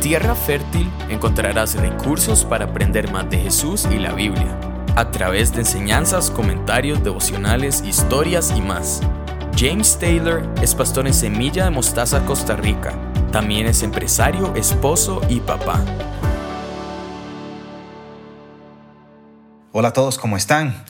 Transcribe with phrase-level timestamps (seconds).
[0.00, 4.58] Tierra Fértil encontrarás recursos para aprender más de Jesús y la Biblia,
[4.94, 9.00] a través de enseñanzas, comentarios, devocionales, historias y más.
[9.56, 12.92] James Taylor es pastor en Semilla de Mostaza, Costa Rica.
[13.32, 15.82] También es empresario, esposo y papá.
[19.72, 20.84] Hola a todos, ¿cómo están?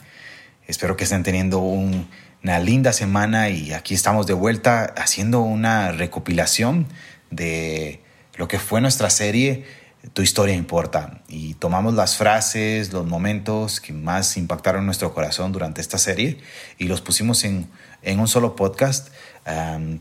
[0.67, 6.87] Espero que estén teniendo una linda semana y aquí estamos de vuelta haciendo una recopilación
[7.31, 8.05] de
[8.37, 9.65] lo que fue nuestra serie
[10.13, 11.21] Tu historia importa.
[11.27, 16.37] Y tomamos las frases, los momentos que más impactaron nuestro corazón durante esta serie
[16.77, 17.67] y los pusimos en,
[18.03, 19.09] un solo podcast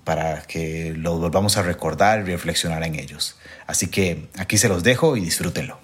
[0.05, 3.37] para que lo volvamos a recordar y reflexionar en ellos.
[3.67, 5.81] Así que aquí se los dejo y disfrútenlo.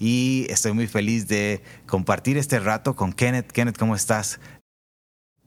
[0.00, 3.52] Y estoy muy feliz de compartir este rato con Kenneth.
[3.52, 4.40] Kenneth, ¿cómo estás?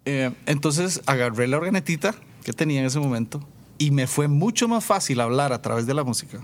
[0.06, 3.46] Eh, entonces agarré la organetita que tenía en ese momento
[3.78, 6.40] y me fue mucho más fácil hablar a través de la música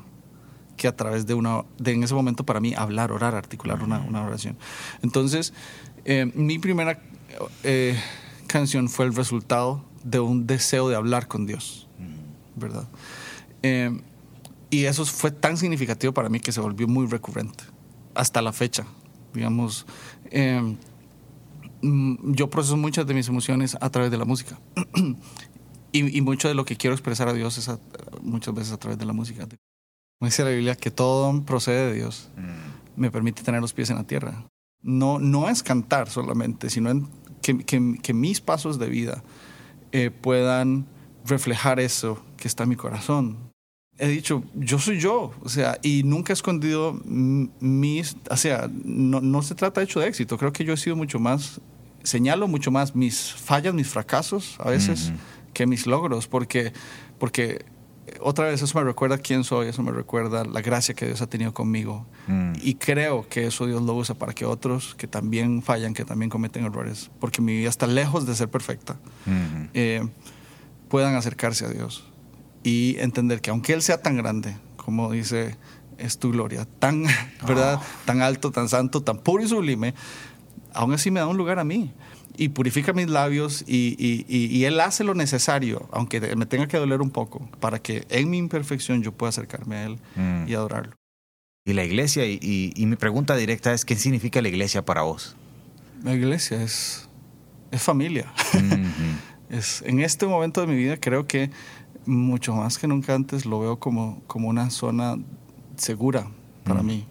[0.78, 4.00] que a través de una, de en ese momento para mí hablar, orar, articular una,
[4.00, 4.58] una oración.
[5.04, 5.54] Entonces,
[6.06, 7.00] eh, mi primera
[7.64, 8.00] eh,
[8.48, 11.88] canción fue el resultado de un deseo de hablar con Dios,
[12.56, 12.88] ¿verdad?
[13.62, 13.96] Eh,
[14.72, 17.64] y eso fue tan significativo para mí que se volvió muy recurrente
[18.16, 18.86] hasta la fecha,
[19.34, 19.86] digamos.
[21.82, 24.60] Mm, yo proceso muchas de mis emociones a través de la música.
[25.94, 27.70] Y, mucho de lo que quiero expresar a Dios es
[28.22, 29.46] muchas veces a través de la música.
[29.46, 32.30] Como dice la Biblia, que todo procede de Dios.
[32.38, 33.02] Mm.
[33.02, 34.46] Me permite tener los pies en la tierra.
[34.82, 37.10] No, no es cantar solamente, sino
[37.42, 39.24] que, que, mis pasos de vida
[39.92, 40.86] eh, puedan
[41.26, 43.38] reflejar eso que está en mi corazón.
[43.98, 49.22] He dicho, yo soy yo, o sea, y nunca he escondido mis, o sea, no,
[49.22, 51.62] no se trata de hecho de éxito, creo que yo he sido mucho más,
[52.02, 55.12] señalo mucho más mis fallas, mis fracasos a veces
[55.62, 56.74] que mis logros, porque,
[57.20, 57.66] porque
[58.20, 61.28] otra vez eso me recuerda quién soy, eso me recuerda la gracia que Dios ha
[61.28, 62.08] tenido conmigo.
[62.26, 62.54] Mm.
[62.64, 66.32] Y creo que eso Dios lo usa para que otros que también fallan, que también
[66.32, 68.98] cometen errores, porque mi vida está lejos de ser perfecta,
[69.76, 70.02] eh,
[70.90, 72.06] puedan acercarse a Dios
[72.64, 75.58] y entender que aunque Él sea tan grande, como dice,
[76.00, 77.04] es tu gloria, tan,
[77.48, 77.80] ¿verdad?
[77.80, 77.86] Ah.
[78.06, 79.94] tan alto, tan santo, tan puro y sublime,
[80.74, 81.94] aún así me da un lugar a mí
[82.38, 87.10] y purifica mis labios y, Él hace lo necesario, aunque me tenga que doler un
[87.10, 90.48] poco, para que en mi imperfección yo pueda acercarme a Él mm.
[90.48, 90.94] y adorarlo.
[91.66, 95.36] Y la iglesia, y, mi pregunta directa es, ¿qué significa la iglesia para vos?
[96.04, 97.08] La iglesia es,
[97.70, 98.32] es familia.
[99.50, 101.52] es, en este momento de mi vida creo que
[102.06, 105.18] mucho más que nunca antes lo veo como, como una zona
[105.76, 106.28] segura
[106.64, 106.86] para mm.
[106.86, 107.08] mí.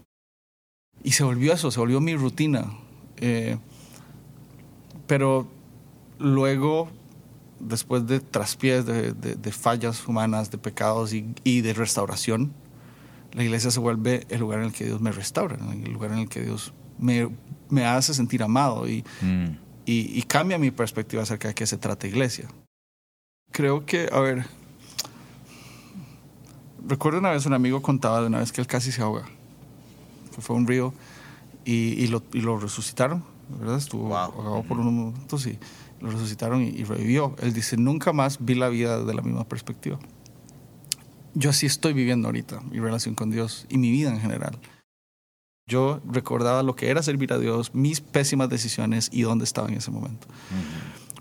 [1.03, 2.72] Y se volvió eso, se volvió mi rutina.
[3.19, 3.56] Eh,
[5.10, 5.48] pero
[6.21, 6.88] luego,
[7.59, 12.53] después de traspiés, de, fallas humanas, de pecados y, de restauración,
[13.32, 16.19] la iglesia se vuelve el lugar en el que Dios me restaura, el lugar en
[16.19, 17.28] el que Dios me,
[17.84, 18.87] hace sentir amado mm.
[18.87, 22.48] y, y, cambia mi perspectiva acerca de qué se trata iglesia.
[23.50, 24.47] Creo que, a ver,
[26.87, 29.25] recuerdo una vez un amigo contaba de una vez que él casi se ahoga.
[30.38, 30.94] Fue a un río
[31.65, 33.25] y, lo, y lo resucitaron
[33.58, 33.76] ¿verdad?
[33.76, 35.58] Estuvo ahogado por unos momentos y
[36.00, 37.34] lo resucitaron y, revivió.
[37.40, 39.98] Él dice, nunca más vi la vida de la misma perspectiva.
[41.34, 44.58] Yo así estoy viviendo ahorita, mi relación con Dios y mi vida en general.
[45.66, 49.74] Yo recordaba lo que era servir a Dios, mis pésimas decisiones y dónde estaba en
[49.74, 50.26] ese momento.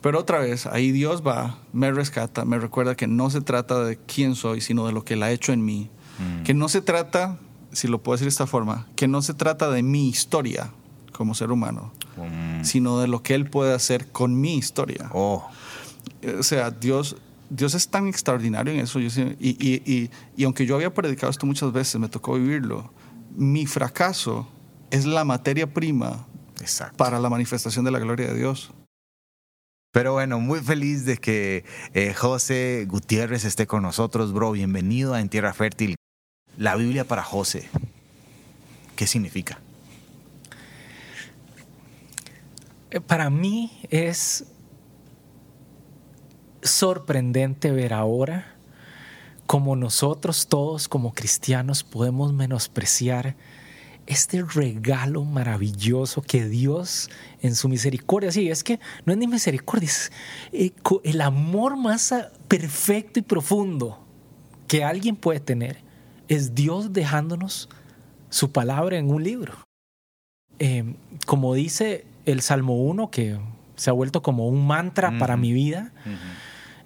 [0.01, 3.97] Pero otra vez, ahí Dios va, me rescata, me recuerda que no se trata de
[3.97, 5.91] quién soy, sino de lo que Él ha hecho en mí.
[6.43, 7.37] Que no se trata,
[7.71, 10.73] si lo puedo decir de esta forma, que no se trata de mi historia
[11.19, 11.91] como ser humano,
[12.61, 15.11] sino de lo que Él puede hacer con mi historia.
[15.13, 15.45] Oh.
[16.39, 17.17] O sea, Dios,
[17.49, 19.01] Dios es tan extraordinario en eso.
[19.01, 22.89] y, y, y, aunque yo había predicado esto muchas veces, me tocó vivirlo,
[23.35, 24.47] mi fracaso
[24.91, 26.25] es la materia prima
[26.95, 28.71] para la manifestación de la gloria de Dios.
[29.91, 34.53] Pero bueno, muy feliz de que eh, José Gutiérrez esté con nosotros, bro.
[34.53, 35.95] Bienvenido a En Tierra Fértil.
[36.55, 37.67] La Biblia para José,
[38.95, 39.59] ¿qué significa?
[42.78, 44.45] Eh, para mí es
[46.61, 48.55] sorprendente ver ahora
[49.45, 53.35] cómo nosotros todos como cristianos podemos menospreciar
[54.05, 57.09] este regalo maravilloso que Dios
[57.41, 60.11] en su misericordia, sí, es que no es ni misericordia, es
[60.51, 62.13] eh, el amor más
[62.47, 64.03] perfecto y profundo
[64.67, 65.83] que alguien puede tener,
[66.27, 67.69] es Dios dejándonos
[68.29, 69.53] su palabra en un libro.
[70.57, 70.95] Eh,
[71.25, 73.39] como dice el Salmo 1, que
[73.75, 75.93] se ha vuelto como un mantra para mi vida,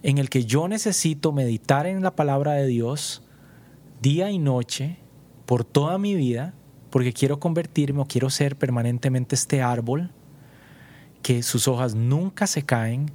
[0.02, 3.24] en el que yo necesito meditar en la palabra de Dios
[4.02, 4.98] día y noche
[5.46, 6.54] por toda mi vida,
[6.90, 10.12] porque quiero convertirme o quiero ser permanentemente este árbol
[11.22, 13.12] que sus hojas nunca se caen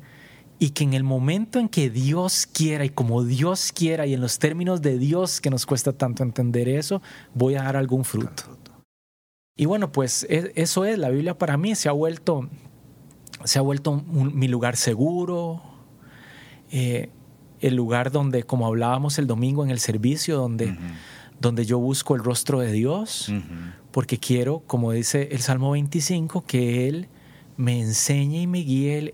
[0.58, 4.20] y que en el momento en que Dios quiera y como Dios quiera y en
[4.20, 7.00] los términos de Dios que nos cuesta tanto entender eso,
[7.34, 8.44] voy a dar algún fruto.
[9.58, 12.48] Y bueno, pues e, eso es, la Biblia para mí se ha vuelto,
[13.44, 15.60] se ha vuelto mi lugar seguro,
[16.70, 17.10] eh,
[17.60, 20.76] el lugar donde, como hablábamos el domingo en el servicio, donde,
[21.40, 23.32] donde yo busco el rostro de Dios,
[23.90, 27.08] porque quiero, como dice el Salmo 25, que Él
[27.56, 29.12] me enseñe y me guíe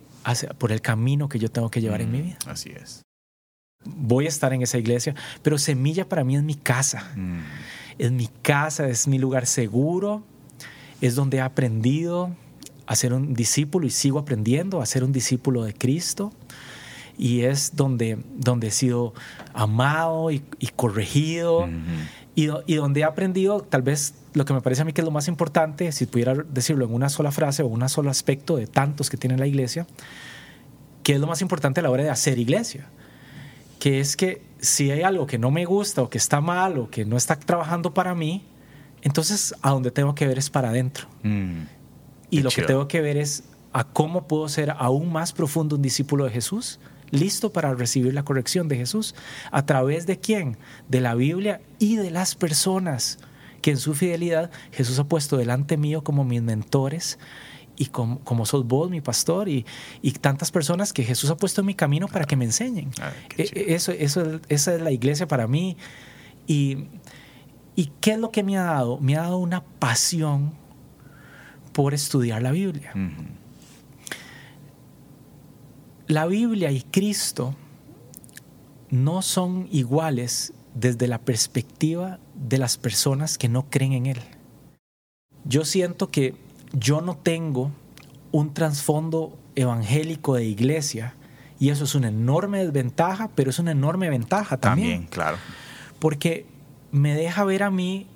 [0.58, 2.36] por el camino que yo tengo que llevar en mi vida.
[2.46, 3.00] Así es.
[3.86, 7.10] Voy a estar en esa iglesia, pero Semilla para mí es mi casa.
[7.16, 7.38] Mm.
[7.96, 10.22] Es mi casa, es mi lugar seguro,
[11.06, 12.30] es donde he aprendido
[12.86, 16.32] a ser un discípulo y sigo aprendiendo a ser un discípulo de Cristo.
[17.18, 19.12] Y es donde, donde he sido
[19.52, 20.40] amado y,
[20.74, 21.68] corregido.
[22.34, 25.04] Y, y donde he aprendido tal vez lo que me parece a mí que es
[25.04, 28.66] lo más importante, si pudiera decirlo en una sola frase o un solo aspecto de
[28.66, 29.86] tantos que tiene la iglesia,
[31.02, 32.86] que es lo más importante a la hora de hacer iglesia,
[33.78, 36.90] que es que si hay algo que no me gusta o que está mal o
[36.90, 38.42] que no está trabajando para mí,
[39.04, 41.06] entonces a donde tengo que ver es para adentro.
[41.22, 41.62] Mm,
[42.30, 45.82] y lo que tengo que ver es a cómo puedo ser aún más profundo un
[45.82, 46.80] discípulo de Jesús,
[47.10, 49.14] listo para recibir la corrección de Jesús.
[49.52, 50.56] ¿A través de quién?
[50.88, 53.18] De la Biblia y de las personas
[53.60, 57.18] que en su fidelidad Jesús ha puesto delante mío como mis mentores
[57.76, 59.66] y como, como sos vos, mi pastor, y,
[60.00, 62.90] y, tantas personas que Jesús ha puesto en mi camino para que me enseñen.
[63.36, 65.76] E, e, eso, eso, esa es la iglesia para mí.
[66.46, 66.86] Y,
[67.76, 68.98] ¿Y qué es lo que me ha dado?
[68.98, 70.52] Me ha dado una pasión
[71.72, 72.92] por estudiar la Biblia.
[76.06, 77.54] La Biblia y Cristo
[78.90, 84.20] no son iguales desde la perspectiva de las personas que no creen en Él.
[85.44, 86.36] Yo siento que
[86.72, 87.70] yo no tengo
[88.32, 91.14] un trasfondo evangélico de iglesia
[91.58, 94.90] y eso es una enorme desventaja, pero es una enorme ventaja también.
[94.90, 95.38] También, claro.
[95.98, 96.46] Porque
[96.94, 98.06] me deja ver a mí,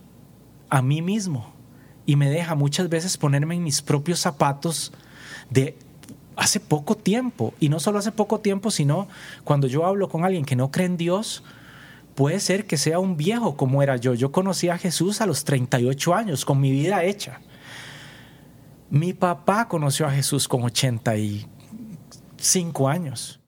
[0.70, 1.52] a mí mismo
[2.06, 4.92] y me deja muchas veces ponerme en mis propios zapatos
[5.50, 5.76] de
[6.36, 7.54] hace poco tiempo.
[7.58, 9.08] Y no solo hace poco tiempo, sino
[9.42, 11.42] cuando yo hablo con alguien que no cree en Dios,
[12.14, 14.14] puede ser que sea un viejo como era yo.
[14.14, 17.40] Yo conocí a Jesús a los 38 años, con mi vida hecha.
[18.90, 23.40] Mi papá conoció a Jesús con 85 años.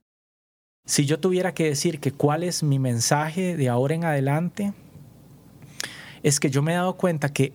[0.86, 4.72] Si yo tuviera que decir que cuál es mi mensaje de ahora en adelante,
[6.22, 7.52] es que yo me he dado cuenta que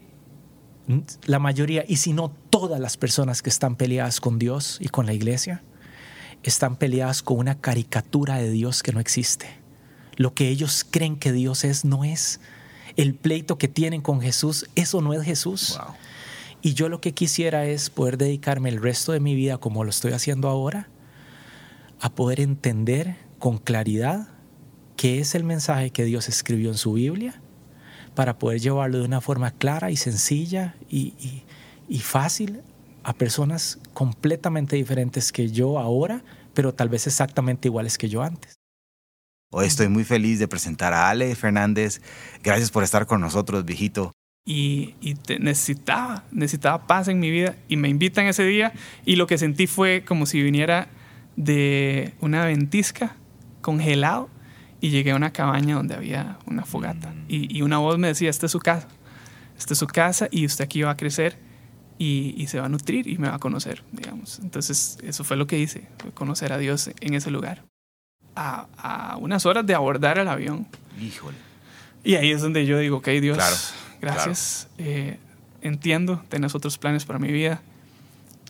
[1.25, 5.06] la mayoría, y si no todas las personas que están peleadas con Dios y con
[5.06, 5.63] la iglesia,
[6.44, 9.65] están peleadas con una caricatura de Dios que no existe
[10.15, 12.39] lo que ellos creen que Dios es, no es.
[12.95, 15.79] El pleito que tienen con Jesús, eso no es Jesús.
[16.62, 19.89] Y yo lo que quisiera es poder dedicarme el resto de mi vida, como lo
[19.89, 20.89] estoy haciendo ahora,
[22.00, 24.29] a poder entender con claridad
[24.95, 27.41] qué es el mensaje que Dios escribió en su Biblia,
[28.15, 31.44] para poder llevarlo de una forma clara y sencilla y,
[31.88, 32.62] y fácil
[33.03, 36.23] a personas completamente diferentes que yo ahora,
[36.53, 38.56] pero tal vez exactamente iguales que yo antes.
[39.51, 42.01] Hoy estoy muy feliz de presentar a Ale Fernández.
[42.43, 44.12] Gracias por estar con nosotros, viejito.
[44.45, 44.95] Y,
[45.39, 48.74] necesitaba, necesitaba paz en mi vida y me invitan ese día
[49.05, 50.88] y lo que sentí fue como si viniera
[51.36, 53.15] de una ventisca
[53.62, 54.29] congelado
[54.82, 57.25] y llegué a una cabaña donde había una fogata mm.
[57.27, 58.88] y, una voz me decía, esta es su casa,
[59.58, 61.38] esta es su casa y usted aquí va a crecer
[61.98, 64.39] y, y, se va a nutrir y me va a conocer, digamos.
[64.39, 67.63] Entonces eso fue lo que hice, conocer a Dios en ese lugar
[68.36, 70.67] a, unas horas de abordar el avión.
[71.00, 71.38] Híjole.
[72.03, 73.38] Y ahí es donde yo digo, ok, Dios,
[74.01, 74.67] gracias.
[74.77, 75.17] Eh,
[75.62, 77.62] entiendo, tenés otros planes para mi vida.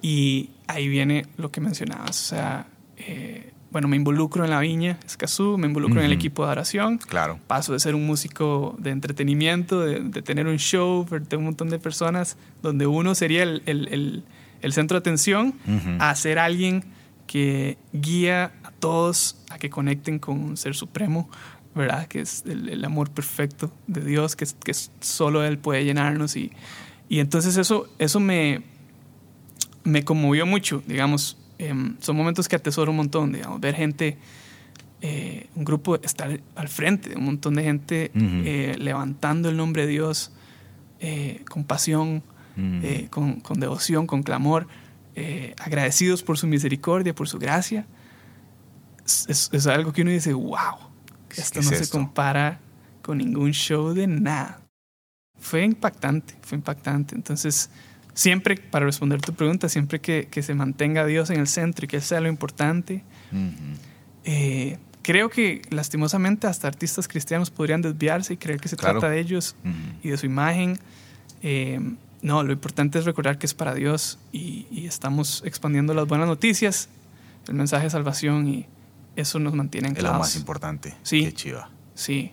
[0.01, 2.09] Y ahí viene lo que mencionabas.
[2.09, 2.67] O sea,
[2.97, 6.97] eh, bueno, me involucro en la viña Escazú, me involucro en el equipo de oración.
[6.97, 7.41] Claro.
[7.45, 11.77] Paso de ser un músico de entretenimiento, de, tener un show de un montón de
[11.77, 14.23] personas, donde uno sería el, el,
[14.61, 15.55] el, centro de atención,
[15.99, 16.85] a ser alguien
[17.27, 21.29] que guía a todos a que conecten con un ser supremo,
[21.75, 22.07] ¿verdad?
[22.07, 26.37] Que es el, amor perfecto de Dios, que, que, solo Él puede llenarnos.
[26.37, 26.53] Y,
[27.09, 28.63] y entonces eso, eso me,
[29.83, 31.37] me conmovió mucho, digamos.
[31.57, 34.17] Em, son momentos que atesoro un montón, digamos, ver gente,
[35.01, 39.87] eh, un grupo estar al frente, un montón de gente eh, levantando el nombre de
[39.89, 40.31] Dios
[40.99, 42.23] eh, con pasión,
[43.09, 44.67] con, con devoción, con clamor.
[45.17, 47.87] Eh, agradecidos por su misericordia, por su gracia,
[49.05, 50.75] es, algo que uno dice, wow,
[51.29, 52.59] esto no se compara
[53.01, 54.59] con ningún show de nada.
[55.39, 57.15] fue impactante, fue impactante.
[57.15, 57.69] Entonces,
[58.15, 61.87] siempre, para responder tu pregunta, siempre que, que se mantenga Dios en el centro y
[61.87, 63.03] que Él sea lo importante,
[64.23, 69.19] eh, creo que lastimosamente hasta artistas cristianos podrían desviarse y creer que se trata de
[69.19, 69.55] ellos
[70.01, 70.79] y de su imagen.
[71.43, 71.79] Eh,
[72.23, 76.27] no, lo importante es recordar que es para Dios y, y, estamos expandiendo las buenas
[76.27, 76.89] noticias,
[77.47, 78.65] el mensaje de salvación y
[79.15, 80.95] eso nos mantiene en Es lo más importante.
[81.03, 81.25] Sí.
[81.25, 81.69] Qué chiva.
[81.93, 82.31] Sí.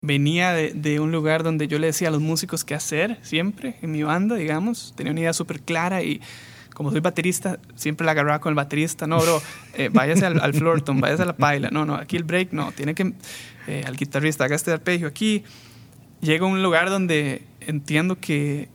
[0.00, 3.76] Venía de, de, un lugar donde yo le decía a los músicos qué hacer siempre
[3.82, 4.94] en mi banda, digamos.
[4.96, 6.20] Tenía una idea súper clara y
[6.78, 9.08] como soy baterista, siempre la agarraba con el baterista.
[9.08, 9.42] No, bro,
[9.74, 11.70] eh, váyase al, al Florton, váyase a la paila.
[11.72, 12.70] No, no, aquí el break, no.
[12.70, 13.14] Tiene que,
[13.66, 15.42] eh, al guitarrista, haga este arpegio aquí.
[16.20, 18.68] Llego a un lugar donde entiendo que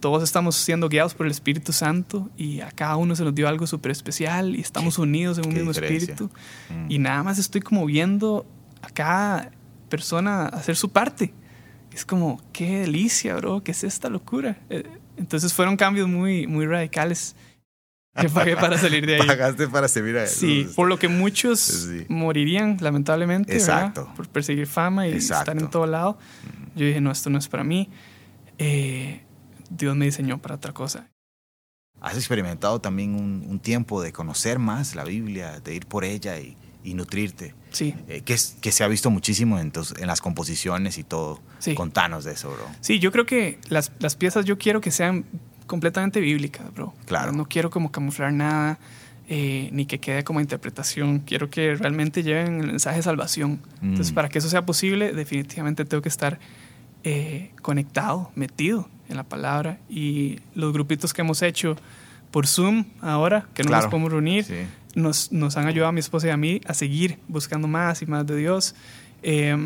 [0.00, 3.48] todos estamos siendo guiados por el Espíritu Santo y a cada uno se nos dio
[3.48, 6.12] algo súper especial y estamos unidos en un mismo diferencia.
[6.12, 6.30] espíritu.
[6.68, 6.90] Mm.
[6.90, 8.44] Y nada más estoy como viendo
[8.82, 8.90] a
[9.92, 11.34] persona hacer su parte.
[11.92, 14.56] Es como, qué delicia, bro, ¿qué es esta locura?
[14.70, 14.84] Eh,
[15.18, 17.36] Entonces fueron cambios muy, muy radicales
[18.18, 19.26] que pagué para salir de ahí.
[19.26, 22.06] Pagaste para servir a Sí, por lo que muchos Sí.
[22.08, 23.88] morirían, lamentablemente, ¿verdad?
[23.88, 24.10] Exacto.
[24.16, 25.50] por perseguir fama y Exacto.
[25.50, 26.18] estar en todo lado.
[26.74, 27.90] Yo dije, no, esto no es para mí.
[28.56, 29.20] Eh,
[29.68, 31.10] Dios me diseñó para otra cosa.
[32.00, 36.38] Has experimentado también un, un tiempo de conocer más la Biblia, de ir por ella
[36.40, 40.20] y, y nutrirte, Sí, eh, que, es- que se ha visto muchísimo en, en las
[40.20, 41.40] composiciones y todo.
[41.58, 41.74] Sí.
[41.74, 42.66] Contanos de eso, bro.
[42.80, 45.24] sí, yo creo que las, las piezas yo quiero que sean
[45.66, 46.92] completamente bíblicas, bro.
[47.06, 47.32] Claro.
[47.32, 48.78] No quiero como camuflar nada,
[49.28, 51.20] eh, ni que quede como interpretación.
[51.20, 53.60] Quiero que realmente lleven el mensaje de salvación.
[53.80, 54.14] Entonces, Mm.
[54.14, 56.38] para que eso sea posible, definitivamente tengo que estar
[57.04, 59.78] eh, conectado, metido en la palabra.
[59.88, 61.76] Y los grupitos que hemos hecho
[62.30, 63.84] por Zoom ahora, que no Claro.
[63.84, 64.54] nos podemos reunir, Sí.
[64.94, 68.06] Nos, nos han ayudado a mi esposa y a mí a seguir buscando más y
[68.06, 68.74] más de Dios.
[69.22, 69.56] Eh,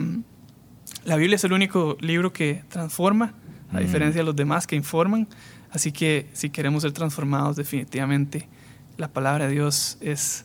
[1.04, 3.34] la Biblia es el único libro que transforma,
[3.72, 3.78] a Mm.
[3.80, 5.26] diferencia de los demás que informan.
[5.70, 8.48] Así que si queremos ser transformados, definitivamente
[8.96, 10.44] la palabra de Dios es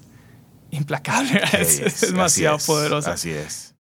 [0.71, 3.13] implacable, es, es así demasiado es, poderosa.
[3.13, 3.75] Así es.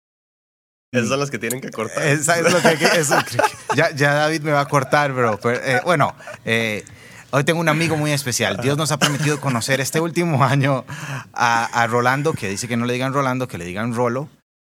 [0.92, 2.02] Esos son los que tienen que cortar.
[2.06, 3.18] Esa es lo que- eso-
[3.76, 5.38] ya, ya David me va a cortar, bro.
[5.42, 6.14] Pero, eh, bueno,
[6.44, 6.82] eh,
[7.30, 8.58] hoy tengo un amigo muy especial.
[8.58, 10.84] Dios nos ha permitido conocer este último año
[11.32, 14.28] a, a Rolando, que dice que no le digan Rolando, que le digan Rolo.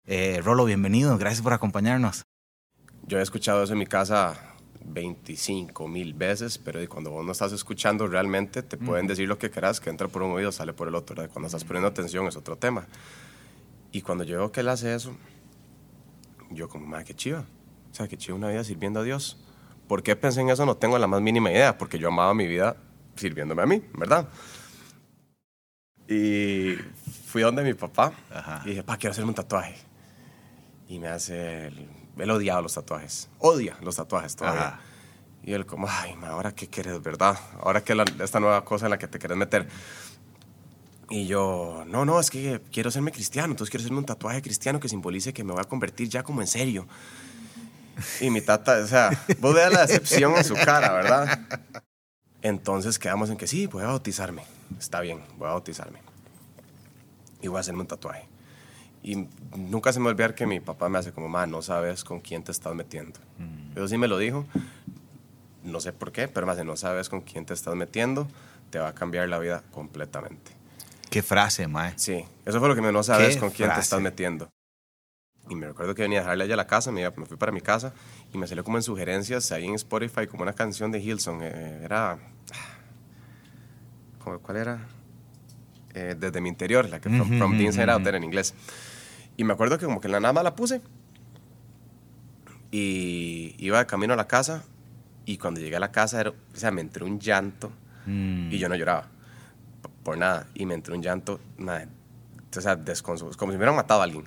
[0.06, 1.18] Eh, Rolo, bienvenido.
[1.18, 2.24] Gracias por acompañarnos.
[3.08, 4.52] Yo he escuchado eso en mi casa
[4.86, 9.50] 25 mil veces, pero cuando vos no estás escuchando realmente, te pueden decir lo que
[9.50, 11.16] quieras, que entra por un oído, sale por el otro.
[11.16, 11.32] ¿verdad?
[11.32, 12.88] Cuando estás poniendo atención es otro tema.
[13.92, 15.16] Y cuando yo veo que él hace eso,
[16.50, 17.46] yo como, madre, qué chiva.
[17.92, 19.38] O sea, qué chiva una vida sirviendo a Dios.
[19.92, 20.66] ¿Por qué pensé en eso?
[20.66, 22.78] No tengo la más mínima idea, porque yo amaba mi vida
[23.18, 24.26] sirviéndome a mí, ¿verdad?
[26.08, 26.76] Y
[27.26, 28.62] fui donde mi papá Ajá.
[28.64, 29.76] y dije, pa, quiero hacerme un tatuaje.
[30.88, 34.68] Y me hace, el, él odiaba los tatuajes, odia los tatuajes todavía.
[34.68, 34.80] Ajá.
[35.44, 37.38] Y él como, ay, ma, ahora qué quieres, ¿verdad?
[37.60, 39.68] Ahora que la- esta nueva cosa en la que te quieres meter.
[41.10, 44.80] Y yo, no, no, es que quiero hacerme cristiano, entonces quiero hacerme un tatuaje cristiano
[44.80, 46.88] que simbolice que me voy a convertir ya como en serio.
[48.20, 51.40] Y mi tata, o sea, vos veas la decepción en su cara, ¿verdad?
[52.42, 54.44] Entonces quedamos en que sí, voy a bautizarme.
[54.80, 56.00] Está bien, voy a bautizarme.
[57.42, 58.28] Y voy a hacerme un tatuaje.
[59.04, 62.20] Y nunca se me olvidar que mi papá me hace como, ma, no sabes con
[62.20, 63.20] quién te estás metiendo.
[63.76, 64.46] Eso sí me lo dijo.
[65.64, 68.28] No sé por qué, pero me hace, no sabes con quién te estás metiendo,
[68.70, 70.52] te va a cambiar la vida completamente.
[71.10, 71.94] Qué frase, mae.
[71.98, 73.82] Sí, eso fue lo que me no sabes con quién te frase.
[73.82, 74.50] estás metiendo.
[75.50, 77.52] Y me recuerdo que venía a dejarle allá a la casa, me, me fui para
[77.52, 77.94] mi casa
[78.34, 81.42] y me salió como en sugerencias ahí en Spotify como una canción de Hillsong.
[81.44, 82.18] eh, era.
[84.24, 84.80] ¿cómo- ¿Cuál era?
[85.94, 88.54] Eh, Desde mi interior, la que From, Ujú, from the Inside Out era en inglés.
[89.36, 90.82] Y me acuerdo que como que en la nada más la puse
[92.72, 94.64] y iba de camino a la casa
[95.26, 97.72] y cuando llegué a la casa, era, o sea, me entró un llanto
[98.06, 98.52] Mm.
[98.52, 99.04] y yo no lloraba
[99.84, 100.48] p- por nada.
[100.56, 101.88] Y me entró un llanto, madre,
[102.58, 104.24] o sea, desconso- como si me hubieran matado a alguien.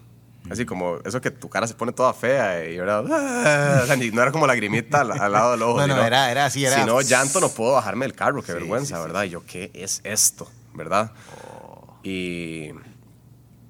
[0.51, 3.05] Así como eso que tu cara se pone toda fea y ¿verdad?
[3.11, 5.79] Ah, o sea, ni- no era como lagrimita al, al lado del ojo.
[5.81, 6.81] No, no, sino- era, era así, era.
[6.81, 9.23] Si no, llanto, no puedo bajarme del carro, qué Sí, vergüenza, sí, ¿verdad?
[9.23, 9.29] sí.
[9.29, 10.51] Y yo, ¿qué es esto?
[10.75, 11.13] ¿Verdad?
[11.35, 11.97] Oh.
[12.03, 12.71] Y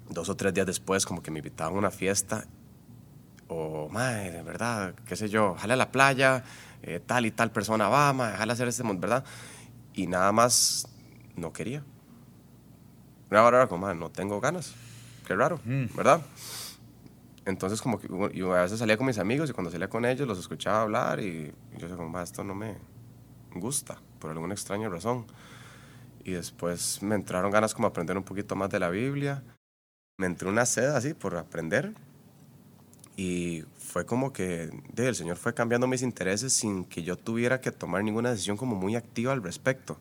[0.09, 2.45] dos o tres días después, como que me invitaban a una fiesta,
[3.47, 6.43] o, madre, de verdad, qué sé yo, jale a la playa,
[6.83, 9.23] eh, tal y tal persona va, madre, jale a hacer este, ¿verdad?
[9.93, 10.87] Y nada más
[11.37, 11.83] no quería.
[13.31, 14.73] Una hora era como, madre, no tengo ganas.
[15.25, 15.85] Qué raro, Mm.
[15.95, 16.21] ¿verdad?
[17.45, 20.27] Entonces, como que yo a veces salía con mis amigos y cuando salía con ellos
[20.27, 22.75] los escuchaba hablar y, yo decía, como, "Ma, esto no me
[23.53, 25.25] gusta por alguna extraña razón.
[26.23, 29.43] Y después me entraron ganas como aprender un poquito más de la Biblia.
[30.17, 31.93] Me entró una sed así por aprender.
[33.17, 37.61] Y fue como que de, el Señor fue cambiando mis intereses sin que yo tuviera
[37.61, 39.97] que tomar ninguna decisión como muy activa al respecto.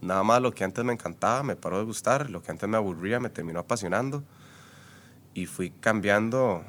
[0.00, 2.76] Nada más lo que antes me encantaba me paró de gustar, lo que antes me
[2.76, 4.22] aburría me terminó apasionando
[5.34, 6.64] y fui cambiando,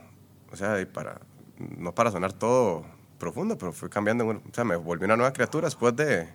[0.51, 1.21] o sea, para,
[1.77, 2.85] no para sonar todo
[3.17, 6.29] profundo, pero fui cambiando, o sea, me volví una nueva criatura después de,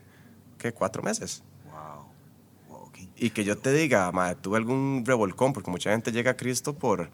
[0.58, 0.72] ¿qué?
[0.72, 1.42] Cuatro meses.
[1.70, 2.90] Wow.
[3.16, 6.74] Y que yo te diga, madre, tuve algún revolcón, porque mucha gente llega a Cristo
[6.74, 7.10] por,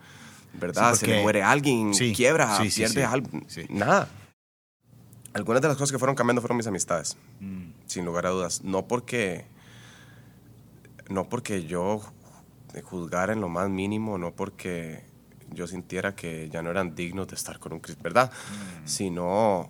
[0.54, 0.94] ¿verdad?
[0.94, 3.28] Sí, Se le muere alguien, Sí, quiebra, sí, pierde algo.
[3.68, 4.08] Nada.
[5.32, 7.70] Algunas de las cosas que fueron cambiando fueron mis amistades, Mm.
[7.86, 8.64] sin lugar a dudas.
[8.64, 9.44] No porque,
[11.08, 12.00] no porque yo
[12.82, 15.04] juzgara en lo más mínimo, no porque
[15.52, 18.30] yo sintiera que ya no eran dignos de estar con un Cristo, ¿verdad?
[18.84, 19.68] Sino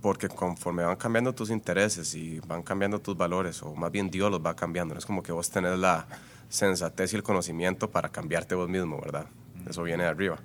[0.00, 4.30] porque conforme van cambiando tus intereses y van cambiando tus valores, o más bien Dios
[4.30, 6.06] los va cambiando, no es como que vos tenés la
[6.48, 9.26] sensatez y el conocimiento para cambiarte vos mismo, ¿verdad?
[9.68, 10.38] Eso viene de arriba.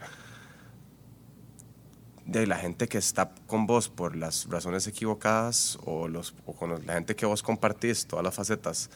[2.25, 6.85] De la gente que está con vos por las razones equivocadas o, los, o con
[6.85, 8.89] la gente que vos compartís, todas las facetas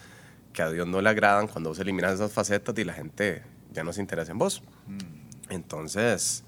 [0.52, 3.84] que a Dios no le agradan, cuando vos eliminas esas facetas y la gente ya
[3.84, 4.64] no se interesa en vos.
[5.50, 6.44] Entonces,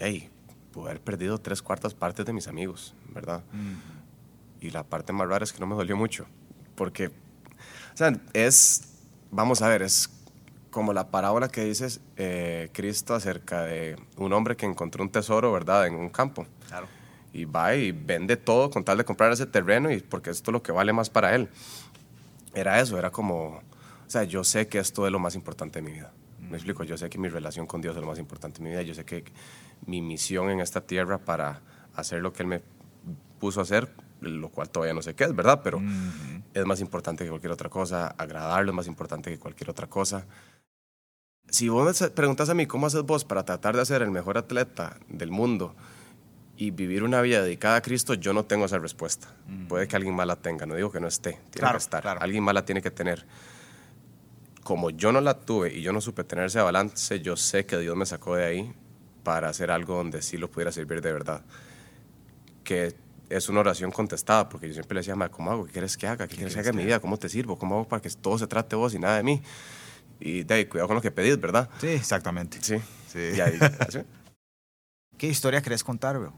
[0.00, 0.28] ahí,
[0.72, 3.42] pude haber perdido tres cuartas partes de mis amigos, ¿verdad?
[4.60, 6.26] Y la parte más rara es que no me dolió mucho,
[6.74, 8.82] porque, o sea, es,
[9.30, 10.10] vamos a ver, es
[10.70, 15.52] como la parábola que dices eh, Cristo acerca de un hombre que encontró un tesoro,
[15.52, 16.46] ¿verdad?, en un campo.
[16.66, 16.86] Claro.
[17.32, 20.52] Y va y vende todo con tal de comprar ese terreno y porque esto es
[20.52, 21.48] lo que vale más para él.
[22.54, 25.86] Era eso, era como, o sea, yo sé que esto es lo más importante de
[25.86, 26.12] mi vida.
[26.50, 28.70] Me explico, yo sé que mi relación con Dios es lo más importante de mi
[28.70, 28.82] vida.
[28.82, 29.24] Yo sé que
[29.86, 31.60] mi misión en esta tierra para
[31.94, 32.62] hacer lo que Él me
[33.38, 35.60] puso a hacer, lo cual todavía no sé qué es, ¿verdad?
[35.62, 35.80] Pero
[36.54, 38.08] es más importante que cualquier otra cosa.
[38.18, 40.26] Agradarlo es más importante que cualquier otra cosa.
[41.50, 44.36] Si vos me preguntas a mí cómo haces vos para tratar de ser el mejor
[44.36, 45.74] atleta del mundo
[46.56, 49.28] y vivir una vida dedicada a Cristo, yo no tengo esa respuesta.
[49.68, 52.02] Puede que alguien más la tenga, no digo que no esté, tiene Claro, que estar.
[52.02, 52.20] claro.
[52.20, 53.24] Alguien más la tiene que tener.
[54.68, 57.78] Como yo no la tuve y yo no supe tener ese balance, yo sé que
[57.78, 58.74] Dios me sacó de ahí
[59.22, 61.42] para hacer algo donde sí lo pudiera servir de verdad.
[62.64, 62.94] Que
[63.30, 65.64] es una oración contestada, porque yo siempre le decía, "Ma, ¿cómo hago?
[65.64, 66.28] ¿Qué quieres que haga?
[66.28, 67.00] ¿Qué, quieres que haga en mi vida?
[67.00, 67.58] ¿Cómo te sirvo?
[67.58, 69.40] ¿Cómo hago para que todo se trate de vos y nada de mí?
[70.20, 71.70] Y de ahí, cuidado con lo que pedís, ¿verdad?
[71.80, 72.58] Sí, exactamente.
[72.60, 72.76] Sí.
[73.10, 73.20] Sí.
[73.36, 74.00] Y ahí, así.
[75.16, 76.34] ¿Qué historia querés contar, bro?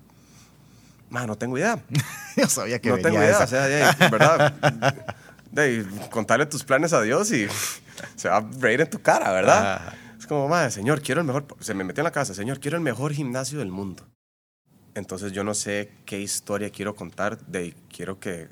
[1.08, 1.82] Ma, no tengo idea.
[2.36, 3.30] Yo sabía que no venía tengo idea.
[3.32, 3.44] esa.
[3.44, 5.16] O sea, de ahí, ¿verdad?
[5.50, 7.48] De ahí, contarle tus planes a Dios y
[8.16, 9.74] se va a reír en tu cara, ¿verdad?
[9.74, 9.94] Ajá.
[10.18, 11.46] Es como, madre, Señor, quiero el mejor.
[11.60, 14.06] Se me metió en la casa, Señor, quiero el mejor gimnasio del mundo.
[14.94, 17.38] Entonces yo no sé qué historia quiero contar.
[17.46, 18.48] De quiero que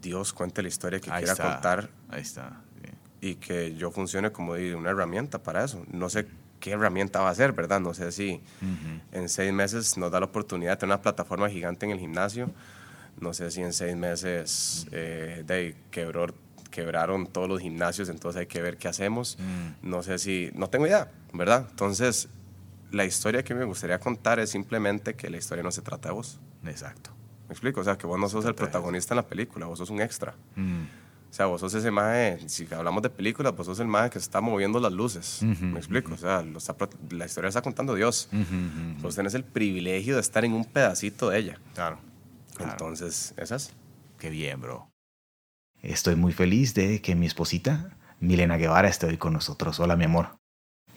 [0.00, 1.52] Dios cuente la historia que Ahí quiera está.
[1.52, 2.60] contar Ahí está.
[2.82, 2.90] sí.
[3.20, 5.84] y que yo funcione como una herramienta para eso.
[5.92, 6.26] No sé
[6.58, 7.80] qué herramienta va a ser, ¿verdad?
[7.80, 8.40] No sé si
[9.12, 12.50] en seis meses nos da la oportunidad de tener una plataforma gigante en el gimnasio.
[13.20, 16.26] No sé si en seis meses eh, de quebró,
[16.78, 19.36] quebraron todos los gimnasios, entonces hay que ver qué hacemos.
[19.82, 21.66] No sé si, no tengo idea, ¿verdad?
[21.68, 22.28] Entonces,
[22.92, 26.14] la historia que me gustaría contar es simplemente que la historia no se trata de
[26.14, 26.38] vos.
[26.64, 27.10] Exacto.
[27.48, 27.80] ¿Me explico?
[27.80, 30.36] O sea, que vos no sos el protagonista en la película, vos sos un extra.
[30.56, 34.18] O sea, vos sos ese maje, si hablamos de películas, vos sos el maje que
[34.20, 35.42] está moviendo las luces.
[35.42, 36.14] ¿Me explico?
[36.14, 36.76] O sea, lo está
[37.10, 38.28] la historia está contando Dios.
[39.02, 41.58] Vos tenés el privilegio de estar en un pedacito de ella.
[41.74, 41.98] Claro.
[42.54, 42.70] Claro.
[42.70, 43.72] Entonces, esas.
[44.16, 44.87] Qué bien, bro.
[45.82, 49.78] Estoy muy feliz de que mi esposita, Milena Guevara, esté hoy con nosotros.
[49.80, 50.36] Hola, mi amor.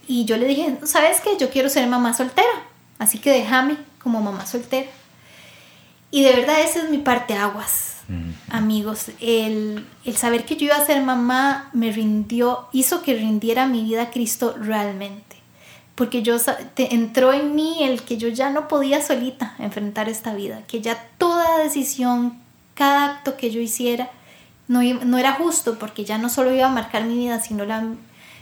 [0.07, 1.31] Y yo le dije, ¿sabes qué?
[1.39, 2.49] Yo quiero ser mamá soltera,
[2.97, 4.89] así que déjame como mamá soltera.
[6.09, 7.97] Y de verdad ese es mi parte aguas,
[8.49, 9.11] amigos.
[9.21, 13.83] El, el saber que yo iba a ser mamá me rindió, hizo que rindiera mi
[13.83, 15.37] vida a Cristo realmente.
[15.95, 16.37] Porque yo
[16.73, 20.81] te- entró en mí el que yo ya no podía solita enfrentar esta vida, que
[20.81, 22.39] ya toda decisión,
[22.73, 24.09] cada acto que yo hiciera,
[24.71, 27.83] no, no era justo, porque ya no solo iba a marcar mi vida, sino la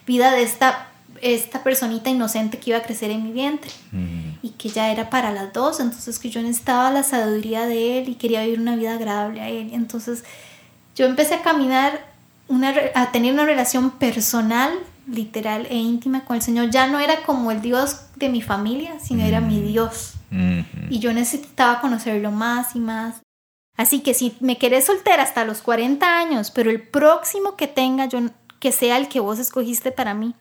[0.06, 0.88] vida de esta,
[1.22, 3.72] esta personita inocente que iba a crecer en mi vientre
[4.44, 8.10] y que ya era para las dos, entonces que yo necesitaba la sabiduría de él
[8.10, 9.72] y quería vivir una vida agradable a él.
[9.74, 10.24] Entonces
[10.96, 12.00] yo empecé a caminar,
[12.48, 14.72] una, a tener una relación personal,
[15.08, 16.70] literal e íntima con el Señor.
[16.70, 20.14] Ya no era como el Dios de mi familia, sino era mi Dios.
[20.92, 23.16] Y yo necesitaba conocerlo más y más.
[23.80, 28.08] Así que si me querés soltera hasta los 40 años, pero el próximo que tenga,
[28.08, 28.20] yo,
[28.60, 30.36] que sea el que vos escogiste para mí.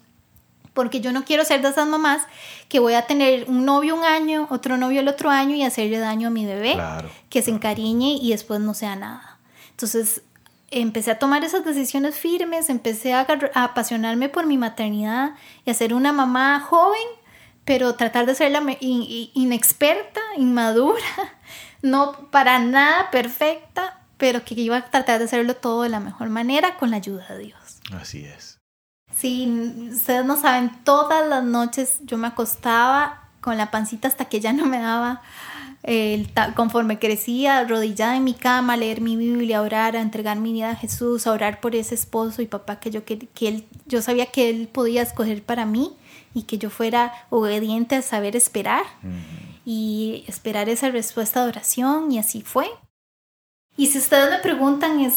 [0.75, 2.23] Porque yo no quiero ser de esas mamás
[2.69, 6.01] que voy a tener un novio un año, otro novio el otro año y hacerle
[6.01, 7.09] daño a mi bebé, Claro.
[7.31, 9.39] que se encariñe y después no sea nada.
[9.71, 10.23] Entonces
[10.73, 13.25] empecé a tomar esas decisiones firmes, empecé a,
[13.55, 17.07] apasionarme por mi maternidad y a ser una mamá joven,
[17.65, 21.07] pero tratar de ser la inexperta, inmadura,
[21.83, 26.29] no para nada perfecta, pero que iba a tratar de hacerlo todo de la mejor
[26.29, 27.81] manera con la ayuda de Dios.
[27.93, 28.59] Así es.
[29.15, 34.41] Sí, ustedes no saben, todas las noches yo me acostaba con la pancita hasta que
[34.41, 35.23] ya no me daba
[36.55, 40.53] conforme crecía, arrodillada en mi cama, a leer mi Biblia, a orar, a entregar mi
[40.53, 44.03] vida a Jesús, a orar por ese esposo y papá que yo, que, él, yo
[44.03, 45.93] sabía que él podía escoger para mí
[46.35, 48.83] y que yo fuera obediente a saber esperar
[49.71, 52.71] y esperar esa respuesta de oración y así fue.
[53.77, 55.13] Y si ustedes me preguntan, es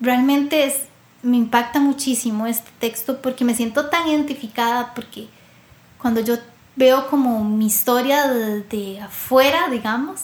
[0.00, 0.86] realmente es,
[1.22, 5.28] me impacta muchísimo este texto porque me siento tan identificada porque
[5.96, 6.34] cuando yo
[6.74, 10.22] veo como mi historia de, afuera, digamos,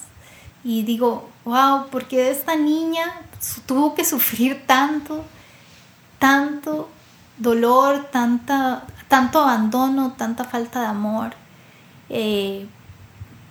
[0.64, 3.20] y digo, wow, ¿por qué esta niña
[3.66, 5.24] tuvo que sufrir tanto,
[6.18, 6.90] tanto
[7.38, 11.34] dolor, tanta, tanto abandono, tanta falta de amor?
[12.08, 12.66] Eh,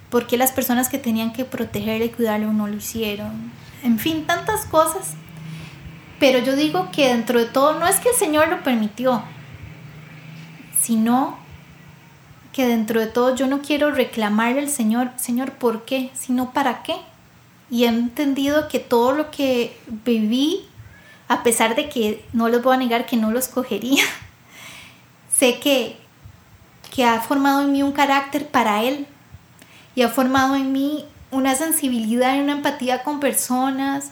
[0.09, 3.51] ¿Por qué las personas que tenían que protegerle y cuidarle no lo hicieron?
[3.83, 5.13] En fin, tantas cosas.
[6.19, 9.23] Pero yo digo que dentro de todo no es que el Señor lo permitió,
[10.81, 11.37] sino
[12.51, 16.09] que dentro de todo yo no quiero reclamarle al Señor, Señor, ¿por qué?
[16.13, 16.95] Sino para qué.
[17.69, 20.65] Y he entendido que todo lo que viví,
[21.27, 24.03] a pesar de que no les voy a negar que no lo escogería,
[25.37, 25.97] sé que,
[26.93, 29.07] que ha formado en mí un carácter para Él
[29.95, 34.11] y ha formado en mí una sensibilidad y una empatía con personas,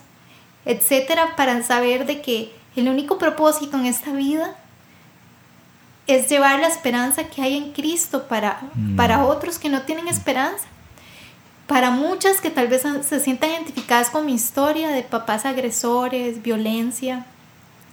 [0.65, 4.55] etcétera, para saber de que el único propósito en esta vida
[6.05, 8.95] es llevar la esperanza que hay en Cristo para, mm.
[8.95, 10.65] para otros que no tienen esperanza.
[11.67, 17.25] Para muchas que tal vez se sientan identificadas con mi historia de papás agresores, violencia,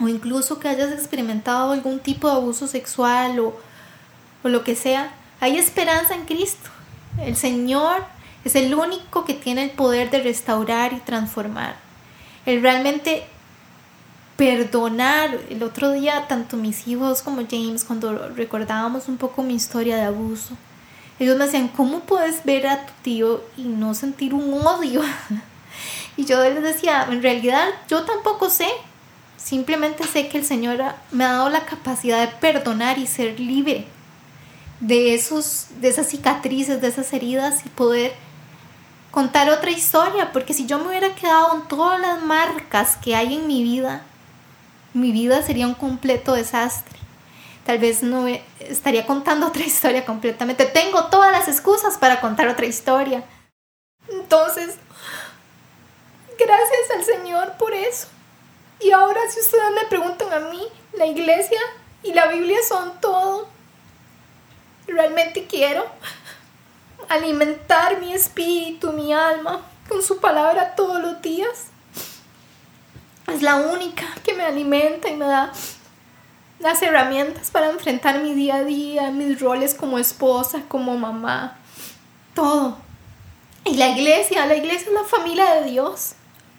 [0.00, 3.56] o incluso que hayas experimentado algún tipo de abuso sexual o,
[4.44, 6.70] o lo que sea, hay esperanza en Cristo.
[7.18, 8.04] El Señor
[8.44, 11.76] es el único que tiene el poder de restaurar y transformar.
[12.44, 13.24] Él realmente
[14.36, 15.38] perdonar.
[15.48, 20.02] El otro día, tanto mis hijos como James, cuando recordábamos un poco mi historia de
[20.02, 20.56] abuso,
[21.18, 25.02] ellos me decían, ¿cómo puedes ver a tu tío y no sentir un odio?
[26.16, 28.68] y yo les decía, en realidad yo tampoco sé.
[29.36, 33.86] Simplemente sé que el Señor me ha dado la capacidad de perdonar y ser libre
[34.80, 38.12] de, esos, de esas cicatrices, de esas heridas y poder
[39.10, 40.32] contar otra historia.
[40.32, 44.02] Porque si yo me hubiera quedado en todas las marcas que hay en mi vida,
[44.92, 46.98] mi vida sería un completo desastre.
[47.64, 48.26] Tal vez no
[48.60, 50.66] estaría contando otra historia completamente.
[50.66, 53.24] Tengo todas las excusas para contar otra historia.
[54.08, 54.76] Entonces,
[56.38, 58.08] gracias al Señor por eso.
[58.80, 61.60] Y ahora si ustedes me preguntan a mí, la iglesia
[62.02, 63.48] y la Biblia son todo.
[64.86, 65.84] Realmente quiero
[67.08, 71.66] alimentar mi espíritu, mi alma con su palabra todos los días
[73.32, 75.52] es la única que me alimenta y me da
[76.60, 81.58] las herramientas para enfrentar mi día a día, mis roles como esposa, como mamá,
[82.34, 82.78] todo.
[83.64, 86.12] Y la iglesia, la iglesia es la familia de Dios.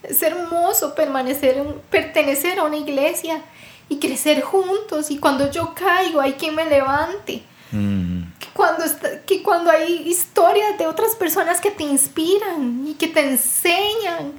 [0.04, 3.42] Es hermoso permanecer, pertenecer a una iglesia
[3.90, 5.12] y crecer juntos.
[5.12, 7.44] Y cuando yo caigo, hay quien me levante.
[7.72, 8.05] Mm.
[8.56, 8.86] Cuando,
[9.26, 14.32] que cuando hay historias de otras personas que te inspiran y que te enseñan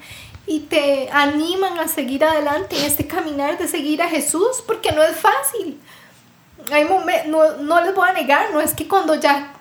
[0.46, 5.02] y te animan a seguir adelante en este caminar de seguir a Jesús, porque no
[5.02, 5.78] es fácil.
[6.72, 6.86] Hay
[7.26, 9.52] no, no les voy a negar, no es que cuando ya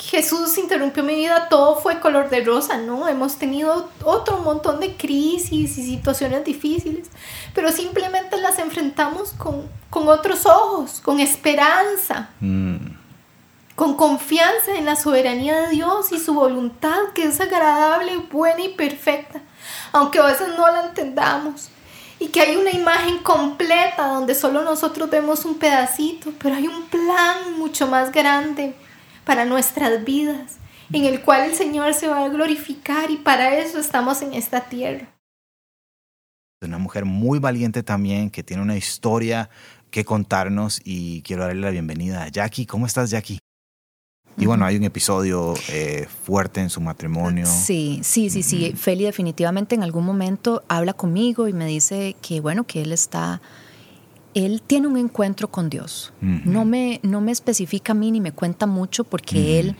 [0.00, 3.06] Jesús interrumpió mi vida todo fue color de rosa, ¿no?
[3.06, 7.08] Hemos tenido otro montón de crisis y situaciones difíciles,
[7.54, 12.76] pero simplemente las enfrentamos con, con otros ojos, con esperanza, mm.
[13.80, 18.74] Con confianza en la soberanía de Dios y su voluntad que es agradable, buena y
[18.74, 19.40] perfecta
[19.92, 21.70] aunque a veces no la entendamos.
[22.18, 26.86] Y que hay una imagen completa donde solo nosotros vemos un pedacito, pero hay un
[26.88, 28.74] plan mucho más grande
[29.24, 30.58] para nuestras vidas,
[30.92, 34.60] en el cual el Señor se va a glorificar y para eso estamos en esta
[34.68, 35.08] tierra.
[36.62, 39.48] Una mujer muy valiente también, que tiene una historia
[39.90, 42.66] que contarnos y quiero darle la bienvenida a Jackie.
[42.66, 43.38] ¿Cómo estás, Jackie?
[44.40, 47.44] Y bueno, hay un episodio eh, fuerte en su matrimonio.
[47.46, 48.72] Sí, sí, sí, sí.
[48.74, 53.42] Feli definitivamente en algún momento habla conmigo y me dice que, bueno, que él está,
[54.32, 56.14] él tiene un encuentro con Dios.
[56.22, 59.76] no, me, no me especifica a mí ni me cuenta mucho porque él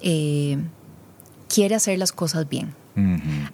[0.00, 0.58] eh,
[1.48, 2.74] quiere hacer las cosas bien.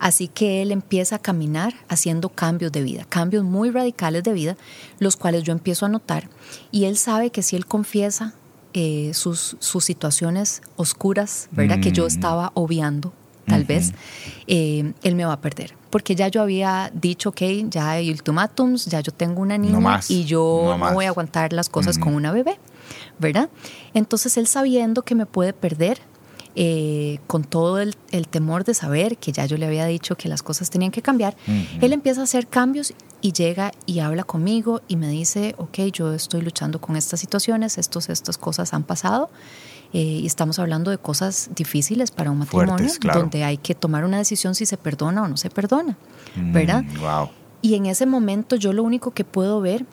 [0.00, 4.56] Así que él empieza a caminar haciendo cambios de vida, cambios muy radicales de vida,
[4.98, 6.28] los cuales yo empiezo a notar.
[6.72, 8.34] Y él sabe que si él confiesa
[8.74, 11.80] eh, sus, sus situaciones oscuras, ¿verdad?
[11.80, 12.08] Que yo Mm.
[12.08, 13.12] estaba obviando,
[13.46, 13.92] tal vez,
[14.46, 15.74] eh, él me va a perder.
[15.90, 20.10] Porque ya yo había dicho, ok, ya hay ultimátums, ya yo tengo una niña más,
[20.10, 22.58] y yo no voy a aguantar las cosas con una bebé,
[23.18, 23.48] ¿verdad?
[23.94, 25.98] Entonces él sabiendo que me puede perder,
[26.60, 30.28] eh, con todo el, el temor de saber que ya yo le había dicho que
[30.28, 31.36] las cosas tenían que cambiar,
[31.80, 36.12] él empieza a hacer cambios y llega y habla conmigo y me dice, ok, yo
[36.12, 39.30] estoy luchando con estas situaciones, estos, estas cosas han pasado.
[39.92, 43.20] eh, y estamos hablando de cosas difíciles para un matrimonio, Fuertes, claro.
[43.20, 45.96] donde hay que tomar una decisión si se perdona o no se perdona,
[46.34, 46.82] ¿verdad?
[46.82, 47.28] Mm, wow.
[47.62, 49.86] Y en ese momento yo lo único que puedo ver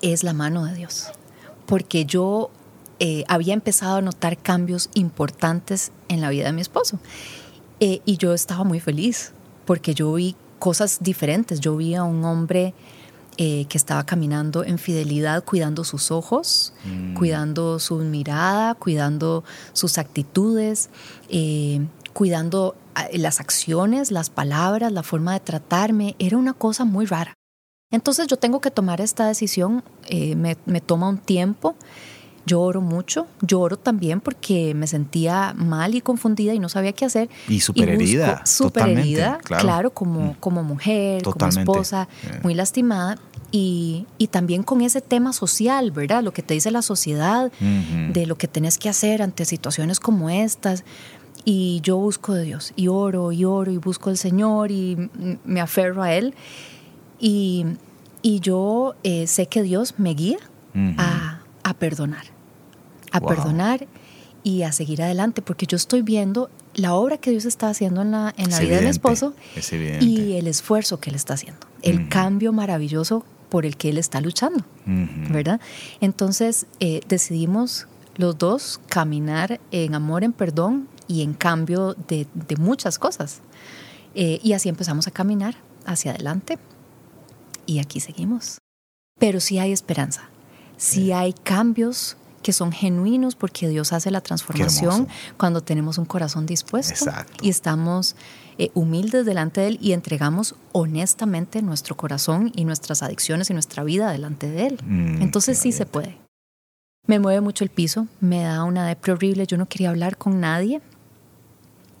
[0.00, 1.08] es la mano de Dios,
[1.66, 2.50] porque yo
[3.04, 7.00] eh, había empezado a notar cambios importantes en la vida de mi esposo
[7.80, 9.32] Eh, y yo estaba muy feliz
[9.64, 12.74] porque yo vi cosas diferentes, yo vi a un hombre
[13.38, 16.74] eh, que estaba caminando en fidelidad, cuidando sus ojos,
[17.18, 20.90] cuidando su mirada, cuidando sus actitudes,
[21.28, 21.80] eh,
[22.12, 26.14] cuidando ah, las acciones, las palabras, la forma de tratarme.
[26.20, 27.34] Era una cosa muy rara.
[27.90, 31.74] Entonces yo tengo que tomar esta decisión, eh, me, me toma un tiempo,
[32.46, 37.28] lloro mucho, lloro también porque me sentía mal y confundida y no sabía qué hacer.
[37.48, 39.62] Y súper herida, Súper herida, claro.
[39.62, 41.64] claro, como, como mujer, Totalmente.
[41.66, 42.40] como esposa, Eh.
[42.42, 43.18] muy lastimada.
[43.54, 46.22] Y, y también con ese tema social, ¿verdad?
[46.22, 50.30] Lo que te dice la sociedad, de lo que tenés que hacer ante situaciones como
[50.30, 50.84] estas.
[51.44, 55.36] Y yo busco de Dios, y oro, y oro, y busco al Señor, y mm,
[55.44, 56.34] me aferro a Él.
[57.20, 57.66] Y,
[58.22, 60.38] y yo eh, sé que Dios me guía
[60.96, 61.41] a,
[61.72, 62.26] a perdonar,
[63.10, 63.28] a Wow.
[63.28, 63.86] perdonar
[64.44, 68.10] y a seguir adelante, porque yo estoy viendo la obra que Dios está haciendo en
[68.10, 71.34] la, en la vida de mi evidente, esposo es y el esfuerzo que Él está
[71.34, 74.64] haciendo, el cambio maravilloso por el que Él está luchando.
[74.86, 75.60] ¿verdad?
[76.00, 82.56] Entonces eh, decidimos los dos caminar en amor, en perdón y en cambio de, de
[82.56, 83.40] muchas cosas.
[84.14, 85.54] Eh, y así empezamos a caminar
[85.86, 86.58] hacia adelante
[87.66, 88.58] y aquí seguimos.
[89.18, 90.28] Pero sí hay esperanza,
[90.82, 96.44] sí hay cambios que son genuinos porque Dios hace la transformación cuando tenemos un corazón
[96.44, 97.32] dispuesto Exacto.
[97.40, 98.16] y estamos
[98.58, 103.84] eh, humildes delante de Él y entregamos honestamente nuestro corazón y nuestras adicciones y nuestra
[103.84, 104.80] vida delante de Él.
[104.84, 106.18] Mm, Entonces sí se puede.
[107.06, 110.40] Me mueve mucho el piso, me da una depre horrible, yo no quería hablar con
[110.40, 110.80] nadie.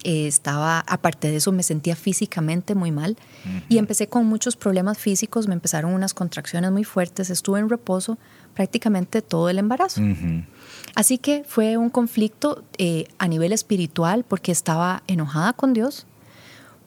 [0.04, 3.16] Eh, estaba, aparte de eso, me sentía físicamente muy mal
[3.68, 8.18] y empecé con muchos problemas físicos, me empezaron unas contracciones muy fuertes, estuve en reposo
[8.54, 10.00] prácticamente todo el embarazo.
[10.94, 16.06] Así que fue un conflicto eh, a nivel espiritual porque estaba enojada con Dios,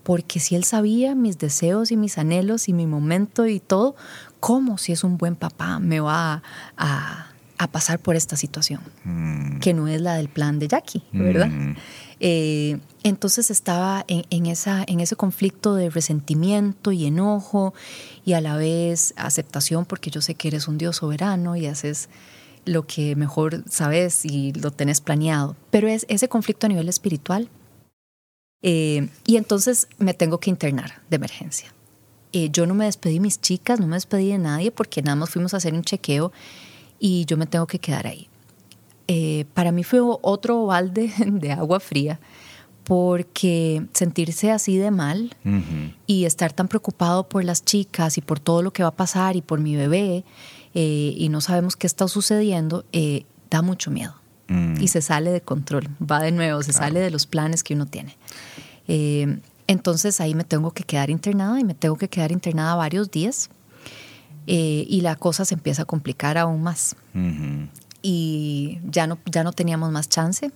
[0.04, 3.96] porque si Él sabía mis deseos y mis anhelos y mi momento y todo,
[4.40, 6.44] ¿cómo si es un buen papá me va a,
[6.78, 8.82] a- a pasar por esta situación?
[9.06, 9.58] Mm.
[9.60, 11.48] Que no es la del plan de Jackie, ¿verdad?
[11.48, 11.76] Mm.
[12.20, 17.74] Eh, entonces estaba en, ese conflicto de resentimiento y enojo
[18.26, 22.10] y a la vez aceptación porque yo sé que eres un Dios soberano y haces
[22.66, 25.56] lo que mejor sabes y lo tenés planeado.
[25.70, 27.50] Pero es ese conflicto a nivel espiritual.
[28.64, 31.72] Eh, y entonces me tengo que internar de emergencia.
[32.32, 35.16] Eh, yo no me despedí de mis chicas, no me despedí de nadie porque nada
[35.16, 36.32] más fuimos a hacer un chequeo
[36.98, 38.28] y yo me tengo que quedar ahí
[39.08, 42.20] eh, para mí fue otro balde de agua fría
[42.84, 45.36] porque sentirse así de mal
[46.06, 49.36] y estar tan preocupado por las chicas y por todo lo que va a pasar
[49.36, 50.24] y por mi bebé
[50.76, 54.14] eh, y no sabemos qué está sucediendo, eh, da mucho miedo
[54.48, 54.80] Mm.
[54.80, 57.88] y se sale de control, va de nuevo, se sale de los planes que uno
[57.88, 58.16] tiene.
[58.88, 63.10] Eh, entonces ahí me tengo que quedar internada y me tengo que quedar internada varios
[63.10, 63.50] días
[64.46, 66.96] y la cosa se empieza a complicar aún más.
[68.08, 70.52] Y ya no, ya no teníamos más chance.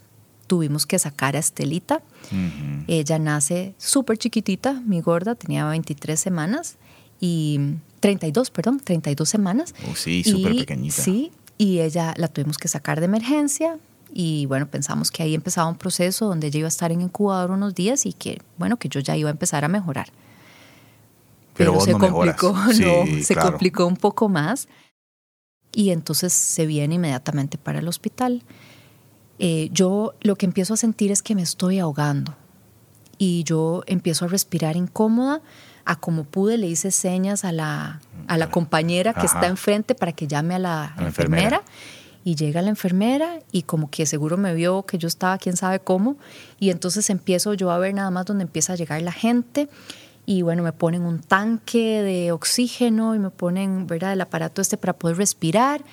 [0.45, 2.03] Tuvimos que sacar a Estelita.
[2.31, 2.83] Ujú.
[2.87, 6.77] Ella nace súper chiquitita, mi gorda, tenía 23 semanas
[7.19, 7.59] y
[8.01, 9.73] 32, perdón, 32 semanas.
[9.89, 11.01] Oh, sí, súper pequeñita.
[11.01, 13.79] Sí, y ella la tuvimos que sacar de emergencia
[14.13, 17.49] y bueno, pensamos que ahí empezaba un proceso donde ella iba a estar en incubador
[17.49, 20.09] unos días y que bueno, que yo ya iba a empezar a mejorar.
[21.55, 22.35] Pero vos se no mejoras.
[22.39, 23.49] complicó, Sí, no, se claro.
[23.51, 24.67] complicó un poco más.
[25.71, 28.43] Y entonces se viene inmediatamente para el hospital.
[29.37, 32.35] Eh, yo lo que empiezo a sentir es que me estoy ahogando.
[33.17, 35.41] Y yo empiezo a respirar incómoda.
[35.85, 39.35] A como pude le hice señas a la, a la compañera que Ajá.
[39.37, 41.43] está enfrente para que llame a la, A la enfermera.
[41.45, 41.63] enfermera.
[42.23, 45.79] Y llega la enfermera y como que seguro me vio que yo estaba quién sabe
[45.79, 46.17] cómo.
[46.59, 49.69] Y entonces empiezo yo a ver nada más donde empieza a llegar la gente.
[50.31, 54.77] Y bueno, me ponen un tanque de oxígeno y me ponen, ¿verdad?, el aparato este
[54.77, 55.83] para poder respirar.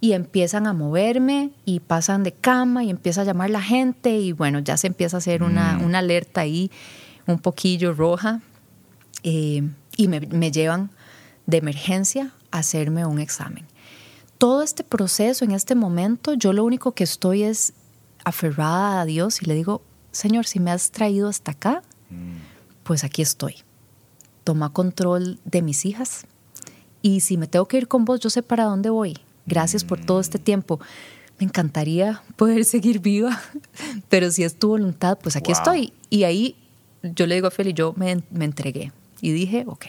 [0.00, 4.30] y empiezan a moverme y pasan de cama y empieza a llamar la gente y
[4.32, 5.84] bueno, ya se empieza a hacer una, Mm.
[5.86, 6.70] una alerta ahí
[7.26, 8.40] un poquillo roja
[9.24, 10.90] eh, y me, me llevan
[11.46, 13.64] de emergencia a hacerme un examen.
[14.38, 17.72] Todo este proceso en este momento, yo lo único que estoy es
[18.24, 21.82] aferrada a Dios y le digo, Señor, si me has traído hasta acá,
[22.84, 23.56] pues aquí estoy.
[24.48, 26.24] Toma control de mis hijas
[27.02, 29.18] y si me tengo que ir con vos, yo sé para dónde voy.
[29.44, 30.80] Gracias por todo este tiempo.
[31.38, 33.38] Me encantaría poder seguir viva,
[34.08, 35.58] pero si es tu voluntad, pues aquí Wow.
[35.58, 35.92] estoy.
[36.08, 36.56] Y ahí
[37.02, 39.84] yo le digo a Feli, yo me, me entregué y dije, ok,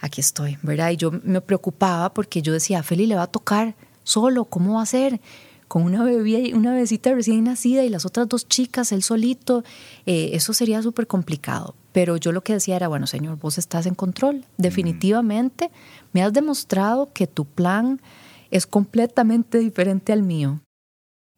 [0.00, 0.92] aquí estoy, ¿verdad?
[0.92, 4.76] Y yo me preocupaba porque yo decía, a Feli le va a tocar solo, ¿cómo
[4.76, 5.20] va a ser?
[5.68, 9.64] Con una bebé, una bebecita recién nacida y las otras dos chicas, él solito,
[10.06, 11.74] eh, eso sería súper complicado.
[11.96, 14.44] Pero yo lo que decía era, bueno, Señor, vos estás en control.
[14.58, 15.70] Definitivamente
[16.12, 18.02] me has demostrado que tu plan
[18.50, 20.60] es completamente diferente al mío.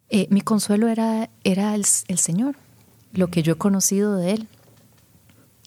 [0.09, 2.57] Eh, mi consuelo era, era el, el Señor,
[3.13, 4.49] lo que yo he conocido de Él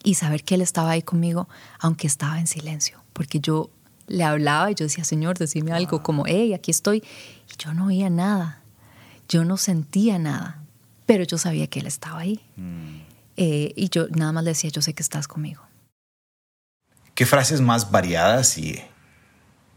[0.04, 1.48] y saber que Él estaba ahí conmigo,
[1.80, 3.70] aunque estaba en silencio, porque yo
[4.08, 7.86] le hablaba y yo decía, Señor, decime algo como, hey, aquí estoy, y yo no
[7.86, 8.62] oía nada,
[9.30, 10.62] yo no sentía nada,
[11.06, 12.42] pero yo sabía que Él estaba ahí.
[13.38, 15.64] Eh, y yo nada más le decía, yo sé que estás conmigo.
[17.16, 18.82] ¿Qué frases más variadas y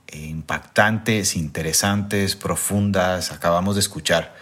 [0.06, 4.34] e impactantes, interesantes, profundas acabamos de escuchar?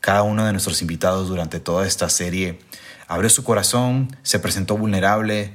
[0.00, 2.60] Cada uno de nuestros invitados durante toda esta serie
[3.08, 5.54] abrió su corazón, se presentó vulnerable,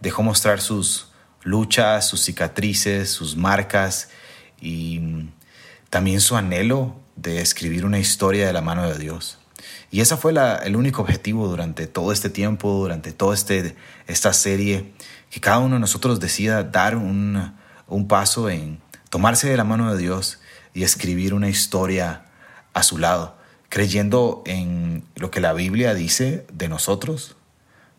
[0.00, 4.08] dejó mostrar sus luchas, sus cicatrices, sus marcas
[4.60, 5.32] y mm,
[5.90, 9.38] también su anhelo de escribir una historia de la mano de Dios.
[9.94, 13.76] Y ese fue el único objetivo durante todo este tiempo, durante toda este,
[14.08, 14.92] esta serie,
[15.30, 17.54] que cada uno de nosotros decida dar un,
[17.86, 20.40] un paso en tomarse de la mano de Dios
[20.72, 22.24] y escribir una historia
[22.72, 23.36] a su lado,
[23.68, 27.36] creyendo en lo que la Biblia dice de nosotros,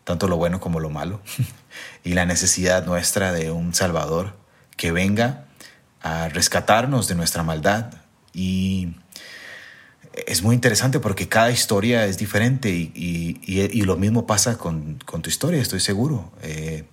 [0.04, 1.22] tanto lo bueno como lo malo,
[2.04, 4.36] y la necesidad nuestra de un Salvador
[4.76, 5.46] que venga
[6.02, 7.94] a rescatarnos de nuestra maldad.
[8.34, 8.96] Y
[10.26, 14.98] es muy interesante porque cada historia es diferente y, y- y- lo mismo pasa con,
[15.04, 16.32] con tu historia, estoy seguro.
[16.42, 16.84] Eh,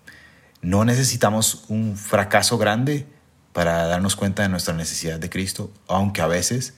[0.61, 3.07] no necesitamos un fracaso grande
[3.53, 6.73] para darnos cuenta de nuestra necesidad de Cristo, aunque a veces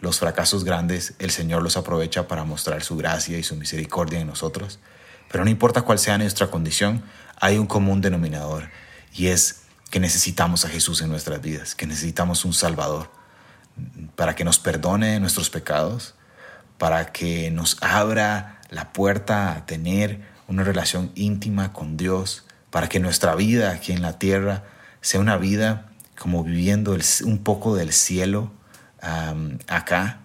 [0.00, 4.26] los fracasos grandes el Señor los aprovecha para mostrar su gracia y su misericordia en
[4.26, 4.78] nosotros.
[5.30, 7.02] Pero no importa cuál sea nuestra condición,
[7.40, 8.70] hay un común denominador
[9.14, 13.10] y es que necesitamos a Jesús en nuestras vidas, que necesitamos un Salvador
[14.16, 16.14] para que nos perdone nuestros pecados,
[16.78, 23.00] para que nos abra la puerta a tener una relación íntima con Dios, para que
[23.00, 24.64] nuestra vida aquí en la tierra
[25.00, 25.86] sea una vida
[26.18, 28.52] como viviendo un poco del cielo
[29.68, 30.20] acá,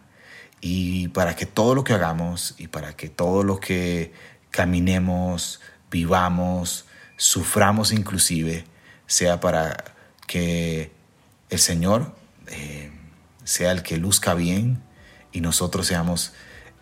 [0.60, 4.13] y para que todo lo que hagamos y para que todo lo que
[4.50, 5.60] caminemos,
[5.92, 6.86] vivamos,
[7.18, 8.66] suframos inclusive,
[9.06, 9.76] sea para
[10.26, 10.92] que
[11.50, 12.16] el Señor
[12.48, 12.92] eh,
[13.43, 14.82] sea el que luzca bien
[15.32, 16.34] y nosotros seamos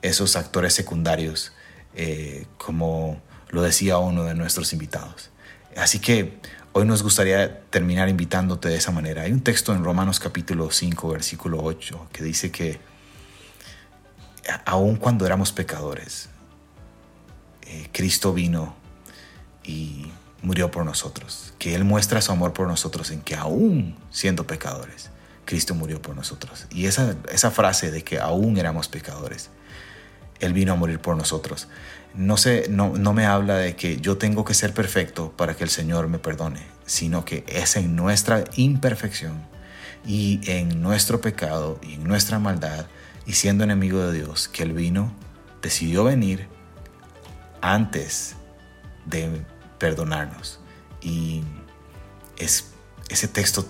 [0.01, 1.53] esos actores secundarios,
[1.95, 5.29] eh, como lo decía uno de nuestros invitados.
[5.75, 6.39] Así que
[6.73, 9.23] hoy nos gustaría terminar invitándote de esa manera.
[9.23, 12.79] Hay un texto en Romanos capítulo 5, versículo 8, que dice que
[14.65, 16.29] aun cuando éramos pecadores,
[17.63, 18.75] eh, Cristo vino
[19.63, 24.47] y murió por nosotros, que Él muestra su amor por nosotros en que aún siendo
[24.47, 25.09] pecadores,
[25.51, 26.65] Cristo murió por nosotros.
[26.69, 29.49] Y esa, esa frase de que aún éramos pecadores,
[30.39, 31.67] Él vino a morir por nosotros,
[32.13, 35.65] no, sé, no, no me habla de que yo tengo que ser perfecto para que
[35.65, 39.45] el Señor me perdone, sino que es en nuestra imperfección
[40.07, 42.85] y en nuestro pecado y en nuestra maldad
[43.25, 45.13] y siendo enemigo de Dios que Él vino,
[45.61, 46.47] decidió venir
[47.59, 48.37] antes
[49.05, 49.43] de
[49.79, 50.61] perdonarnos.
[51.01, 51.43] Y
[52.37, 52.71] es
[53.09, 53.65] ese texto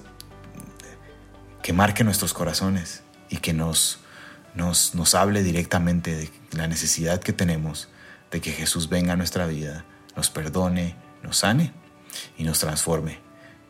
[1.62, 4.00] que marque nuestros corazones y que nos,
[4.56, 7.90] nos, nos hable directamente de la necesidad que tenemos
[8.32, 9.86] de que Jesús venga a nuestra vida,
[10.16, 11.74] nos perdone, nos sane
[12.38, 13.20] y nos transforme.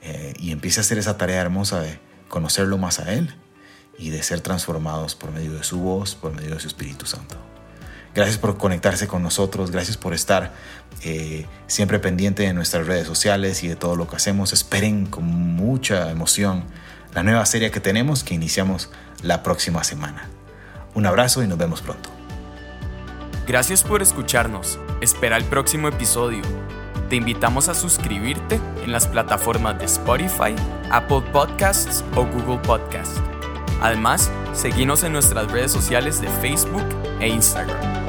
[0.02, 3.36] Eh, y empiece a hacer esa tarea hermosa de conocerlo más a Él
[3.98, 7.36] y de ser transformados por medio de su voz, por medio de su Espíritu Santo.
[8.14, 10.54] Gracias por conectarse con nosotros, gracias por estar
[11.04, 14.54] eh, siempre pendiente de nuestras redes sociales y de todo lo que hacemos.
[14.54, 16.66] Esperen con mucha emoción
[17.14, 18.89] la nueva serie que tenemos que iniciamos
[19.22, 20.30] la próxima semana.
[20.93, 22.09] Un abrazo y nos vemos pronto.
[23.47, 24.80] Gracias por escucharnos.
[25.01, 26.41] Espera el próximo episodio.
[27.09, 30.55] Te invitamos a suscribirte en las plataformas de Spotify,
[30.89, 33.22] Apple Podcasts o Google Podcasts.
[33.82, 36.86] Además, seguimos en nuestras redes sociales de Facebook
[37.20, 38.01] e Instagram.